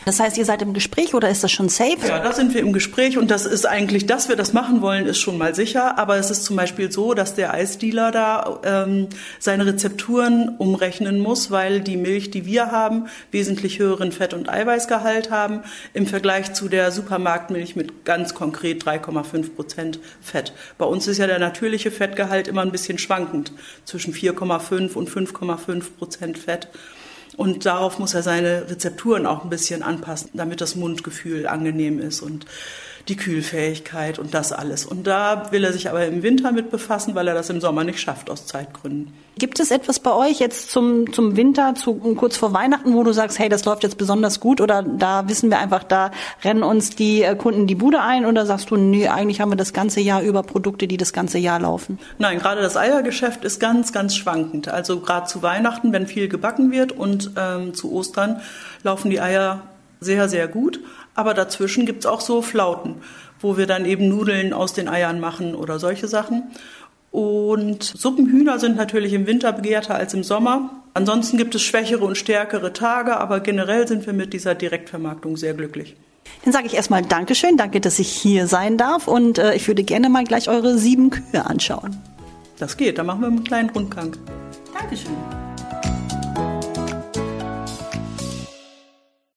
Das 0.07 0.21
heißt, 0.21 0.39
ihr 0.39 0.47
seid 0.47 0.63
im 0.63 0.73
Gespräch 0.73 1.15
oder 1.15 1.29
ist 1.29 1.45
das 1.45 1.53
schon 1.53 1.69
safe? 1.69 1.99
Ja, 2.09 2.19
da 2.21 2.33
sind 2.33 2.55
wir 2.55 2.61
im 2.63 2.73
Gespräch 2.73 3.19
und 3.19 3.31
das 3.31 3.45
ist 3.45 3.67
eigentlich, 3.67 4.07
dass 4.07 4.29
wir 4.29 4.37
das 4.37 4.55
machen 4.55 4.81
wollen, 4.81 5.05
ist 5.05 5.19
schon 5.19 5.37
mal 5.37 5.55
sicher. 5.55 5.99
Aber 5.99 6.17
es 6.17 6.31
ist 6.31 6.45
zum 6.45 6.57
Beispiel 6.57 6.91
so, 6.91 7.13
dass 7.13 7.35
der 7.35 7.53
Eisdealer 7.53 8.11
da 8.11 8.61
ähm, 8.65 9.09
seine 9.39 9.67
Rezepturen 9.67 10.57
umrechnen 10.57 11.19
muss, 11.19 11.51
weil 11.51 11.81
die 11.81 11.99
Milch, 11.99 12.31
die 12.31 12.47
wir 12.47 12.71
haben, 12.71 13.07
wesentlich 13.31 13.79
höheren 13.79 14.13
Fett- 14.13 14.33
und 14.33 14.49
Eiweißgehalt 14.49 15.31
haben 15.31 15.61
im 15.93 16.07
Vergleich 16.07 16.55
zu 16.55 16.69
der 16.69 16.91
Supermarktmilch 16.91 17.77
mit 17.77 18.07
ganz 18.07 18.33
konkret 18.33 18.83
3,5 18.83 19.55
Prozent 19.55 19.99
Fett. 20.23 20.55
Bei 20.79 20.87
uns 20.87 21.07
ist 21.07 21.19
ja 21.19 21.27
der 21.27 21.39
natürliche 21.39 21.91
Fettgehalt 21.91 22.49
immer 22.49 22.63
ein 22.63 22.73
bisschen 22.73 22.99
schwankend 22.99 23.53
zwischen 23.85 24.15
4,5 24.15 24.95
und 24.95 25.11
5,5 25.11 25.85
Prozent 25.99 26.39
Fett. 26.39 26.69
Und 27.37 27.67
darauf 27.67 27.99
muss 27.99 28.15
er 28.15 28.23
seine 28.23 28.71
Rezepturen 28.71 29.27
auch 29.27 29.45
ein 29.45 29.51
bisschen 29.51 29.83
anpassen, 29.83 30.31
damit 30.33 30.61
das 30.61 30.75
Mundgefühl 30.75 31.47
angenehm 31.47 31.99
ist 32.01 32.23
und 32.23 32.47
die 33.09 33.17
Kühlfähigkeit 33.17 34.19
und 34.19 34.35
das 34.35 34.53
alles. 34.53 34.85
Und 34.85 35.07
da 35.07 35.53
will 35.53 35.63
er 35.63 35.73
sich 35.73 35.89
aber 35.89 36.05
im 36.07 36.23
Winter 36.23 36.51
mit 36.51 36.71
befassen, 36.71 37.15
weil 37.15 37.29
er 37.29 37.35
das 37.35 37.51
im 37.51 37.61
Sommer 37.61 37.85
nicht 37.85 38.01
schafft 38.01 38.31
aus 38.31 38.47
Zeitgründen. 38.47 39.13
Gibt 39.39 39.61
es 39.61 39.71
etwas 39.71 40.01
bei 40.01 40.13
euch 40.13 40.41
jetzt 40.41 40.71
zum, 40.71 41.13
zum 41.13 41.37
Winter, 41.37 41.75
zu, 41.75 41.95
kurz 42.17 42.37
vor 42.37 42.53
Weihnachten, 42.53 42.95
wo 42.95 43.05
du 43.05 43.13
sagst, 43.13 43.39
hey, 43.39 43.49
das 43.49 43.65
läuft 43.65 43.83
jetzt 43.83 43.99
besonders 43.99 44.41
gut 44.41 44.61
oder 44.61 44.83
da 44.83 45.29
wissen 45.29 45.51
wir 45.51 45.59
einfach, 45.59 45.85
da 45.85 46.11
rennen 46.43 46.63
uns 46.63 46.97
die 46.97 47.23
äh, 47.23 47.37
Kunden 47.37 47.67
die 47.67 47.75
Bude 47.75 48.01
ein 48.01 48.25
oder 48.25 48.47
sagst 48.47 48.71
du, 48.71 48.77
nee, 48.77 49.09
eigentlich 49.09 49.41
haben 49.41 49.53
wir 49.53 49.57
das 49.57 49.73
ganze 49.73 50.01
Jahr 50.01 50.23
über 50.23 50.43
Produkte, 50.43 50.89
die 50.89 50.97
das 50.97 51.13
ganze 51.13 51.39
Jahr 51.39 51.61
laufen? 51.61 51.99
Nein, 52.19 52.39
gerade 52.39 52.63
das 52.63 52.77
Eiergeschäft 52.77 53.45
ist 53.45 53.61
ganz, 53.61 53.93
ganz 53.93 54.17
schwankend. 54.17 54.69
Also 54.69 55.01
gerade 55.01 55.27
zu 55.27 55.43
Weihnachten, 55.43 55.93
wenn 55.93 56.07
viel 56.07 56.29
gebacken 56.29 56.73
wird 56.73 56.93
und 56.93 57.33
ähm, 57.37 57.75
zu 57.75 57.93
Ostern 57.93 58.41
laufen 58.83 59.11
die 59.11 59.21
Eier 59.21 59.63
sehr, 60.01 60.29
sehr 60.29 60.49
gut. 60.49 60.81
Aber 61.17 61.35
dazwischen 61.35 61.87
gibt's 61.87 62.07
auch 62.07 62.21
so 62.21 62.43
Flauten, 62.43 62.97
wo 63.41 63.57
wir 63.57 63.67
dann 63.67 63.85
eben 63.87 64.09
Nudeln 64.09 64.53
aus 64.53 64.75
den 64.75 64.89
Eiern 64.89 65.19
machen 65.19 65.55
oder 65.55 65.79
solche 65.79 66.07
Sachen. 66.07 66.45
Und 67.11 67.83
Suppenhühner 67.83 68.59
sind 68.59 68.77
natürlich 68.77 69.15
im 69.15 69.27
Winter 69.27 69.53
begehrter 69.53 69.95
als 69.95 70.13
im 70.13 70.23
Sommer. 70.23 70.83
Ansonsten 70.93 71.39
gibt 71.39 71.55
es 71.55 71.63
schwächere 71.63 72.05
und 72.05 72.17
stärkere 72.17 72.73
Tage, 72.73 73.17
aber 73.17 73.41
generell 73.41 73.89
sind 73.89 74.07
wir 74.07 74.13
mit 74.13 74.33
dieser 74.33 74.55
Direktvermarktung 74.55 75.37
sehr 75.37 75.55
glücklich. 75.55 75.97
Dann 76.45 76.53
sage 76.53 76.67
ich 76.67 76.75
erstmal 76.75 77.03
Dankeschön, 77.03 77.57
danke, 77.57 77.81
dass 77.81 77.99
ich 77.99 78.09
hier 78.09 78.47
sein 78.47 78.77
darf 78.77 79.09
und 79.09 79.39
äh, 79.39 79.55
ich 79.55 79.67
würde 79.67 79.83
gerne 79.83 80.09
mal 80.09 80.25
gleich 80.25 80.49
eure 80.49 80.77
sieben 80.79 81.11
Kühe 81.11 81.45
anschauen. 81.47 81.97
Das 82.59 82.77
geht, 82.77 82.99
dann 82.99 83.07
machen 83.07 83.21
wir 83.21 83.29
einen 83.29 83.45
kleinen 83.45 83.71
Rundgang. 83.71 84.17
Dankeschön. 84.79 85.46